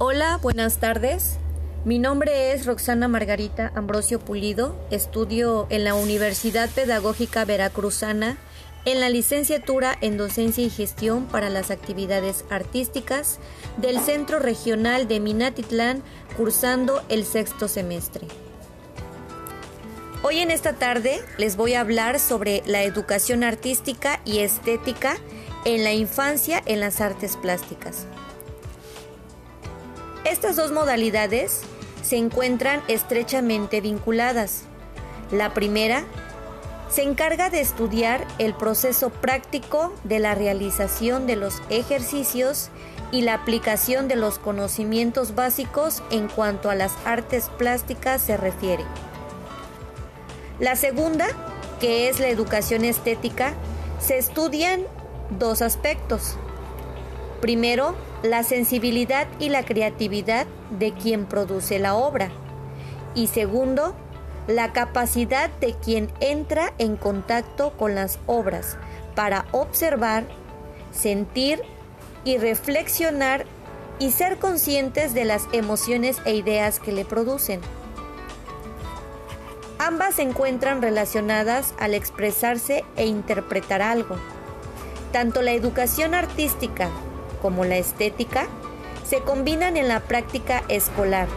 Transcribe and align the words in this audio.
Hola, 0.00 0.38
buenas 0.40 0.78
tardes. 0.78 1.38
Mi 1.84 1.98
nombre 1.98 2.52
es 2.52 2.66
Roxana 2.66 3.08
Margarita 3.08 3.72
Ambrosio 3.74 4.20
Pulido. 4.20 4.76
Estudio 4.92 5.66
en 5.70 5.82
la 5.82 5.94
Universidad 5.94 6.70
Pedagógica 6.70 7.44
Veracruzana 7.44 8.38
en 8.84 9.00
la 9.00 9.10
licenciatura 9.10 9.98
en 10.00 10.16
Docencia 10.16 10.64
y 10.64 10.70
Gestión 10.70 11.26
para 11.26 11.50
las 11.50 11.72
Actividades 11.72 12.44
Artísticas 12.48 13.40
del 13.76 13.98
Centro 13.98 14.38
Regional 14.38 15.08
de 15.08 15.18
Minatitlán, 15.18 16.04
cursando 16.36 17.02
el 17.08 17.24
sexto 17.24 17.66
semestre. 17.66 18.28
Hoy 20.22 20.38
en 20.38 20.52
esta 20.52 20.74
tarde 20.74 21.20
les 21.38 21.56
voy 21.56 21.74
a 21.74 21.80
hablar 21.80 22.20
sobre 22.20 22.62
la 22.66 22.84
educación 22.84 23.42
artística 23.42 24.20
y 24.24 24.38
estética 24.38 25.16
en 25.64 25.82
la 25.82 25.92
infancia 25.92 26.62
en 26.66 26.78
las 26.78 27.00
artes 27.00 27.36
plásticas. 27.36 28.06
Estas 30.30 30.56
dos 30.56 30.72
modalidades 30.72 31.62
se 32.02 32.16
encuentran 32.16 32.82
estrechamente 32.86 33.80
vinculadas. 33.80 34.64
La 35.30 35.54
primera 35.54 36.04
se 36.90 37.02
encarga 37.02 37.48
de 37.48 37.60
estudiar 37.60 38.26
el 38.38 38.52
proceso 38.52 39.08
práctico 39.08 39.94
de 40.04 40.18
la 40.18 40.34
realización 40.34 41.26
de 41.26 41.36
los 41.36 41.62
ejercicios 41.70 42.68
y 43.10 43.22
la 43.22 43.32
aplicación 43.32 44.06
de 44.06 44.16
los 44.16 44.38
conocimientos 44.38 45.34
básicos 45.34 46.02
en 46.10 46.28
cuanto 46.28 46.68
a 46.68 46.74
las 46.74 46.92
artes 47.06 47.48
plásticas 47.56 48.20
se 48.20 48.36
refiere. 48.36 48.84
La 50.60 50.76
segunda, 50.76 51.26
que 51.80 52.10
es 52.10 52.20
la 52.20 52.28
educación 52.28 52.84
estética, 52.84 53.54
se 53.98 54.18
estudian 54.18 54.82
dos 55.38 55.62
aspectos. 55.62 56.36
Primero, 57.40 57.94
la 58.22 58.42
sensibilidad 58.42 59.28
y 59.38 59.48
la 59.48 59.64
creatividad 59.64 60.46
de 60.78 60.92
quien 60.92 61.26
produce 61.26 61.78
la 61.78 61.94
obra. 61.94 62.30
Y 63.14 63.28
segundo, 63.28 63.94
la 64.48 64.72
capacidad 64.72 65.50
de 65.60 65.74
quien 65.74 66.10
entra 66.20 66.72
en 66.78 66.96
contacto 66.96 67.72
con 67.76 67.94
las 67.94 68.18
obras 68.26 68.76
para 69.14 69.46
observar, 69.52 70.24
sentir 70.90 71.62
y 72.24 72.38
reflexionar 72.38 73.44
y 73.98 74.10
ser 74.10 74.38
conscientes 74.38 75.14
de 75.14 75.24
las 75.24 75.46
emociones 75.52 76.18
e 76.24 76.34
ideas 76.34 76.80
que 76.80 76.92
le 76.92 77.04
producen. 77.04 77.60
Ambas 79.78 80.16
se 80.16 80.22
encuentran 80.22 80.82
relacionadas 80.82 81.72
al 81.78 81.94
expresarse 81.94 82.84
e 82.96 83.06
interpretar 83.06 83.80
algo. 83.80 84.16
Tanto 85.12 85.40
la 85.40 85.52
educación 85.52 86.14
artística 86.14 86.90
como 87.40 87.64
la 87.64 87.76
estética, 87.76 88.46
se 89.04 89.20
combinan 89.20 89.76
en 89.76 89.88
la 89.88 90.00
práctica 90.00 90.62
escolar 90.68 91.28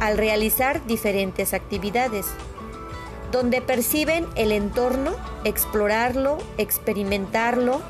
al 0.00 0.16
realizar 0.16 0.86
diferentes 0.86 1.54
actividades, 1.54 2.26
donde 3.32 3.60
perciben 3.60 4.26
el 4.36 4.52
entorno, 4.52 5.16
explorarlo, 5.44 6.38
experimentarlo, 6.56 7.82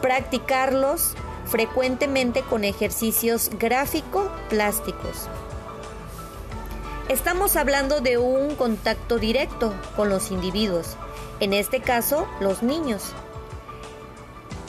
practicarlos 0.00 1.14
frecuentemente 1.46 2.42
con 2.42 2.64
ejercicios 2.64 3.50
gráfico-plásticos. 3.58 5.28
Estamos 7.08 7.56
hablando 7.56 8.00
de 8.00 8.16
un 8.16 8.54
contacto 8.54 9.18
directo 9.18 9.74
con 9.96 10.08
los 10.08 10.30
individuos, 10.30 10.96
en 11.40 11.52
este 11.52 11.80
caso 11.80 12.26
los 12.40 12.62
niños, 12.62 13.12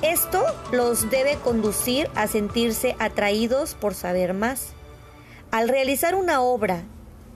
esto 0.03 0.45
los 0.71 1.09
debe 1.09 1.37
conducir 1.37 2.09
a 2.13 2.27
sentirse 2.27 2.95
atraídos 2.99 3.73
por 3.73 3.95
saber 3.95 4.33
más. 4.33 4.73
Al 5.49 5.69
realizar 5.69 6.15
una 6.15 6.41
obra 6.41 6.83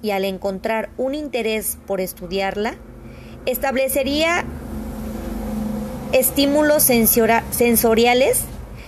y 0.01 0.11
al 0.11 0.25
encontrar 0.25 0.89
un 0.97 1.15
interés 1.15 1.77
por 1.88 2.01
estudiarla, 2.01 2.75
establecería 3.45 4.45
estímulos 6.11 6.83
sensoriales, 6.83 8.41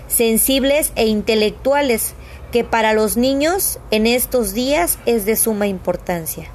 sensibles 0.08 0.92
e 0.96 1.08
intelectuales 1.08 2.14
que 2.52 2.64
para 2.64 2.94
los 2.94 3.18
niños 3.18 3.80
en 3.92 4.08
estos 4.08 4.54
días 4.54 4.98
es 5.06 5.26
de 5.26 5.36
suma 5.36 5.68
importancia. 5.68 6.50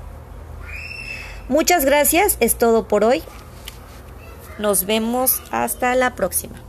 Muchas 1.49 1.85
gracias, 1.85 2.37
es 2.41 2.57
todo 2.57 2.89
por 2.89 3.05
hoy. 3.05 3.23
Nos 4.59 4.87
vemos 4.87 5.43
hasta 5.51 5.95
la 5.95 6.15
próxima. 6.15 6.64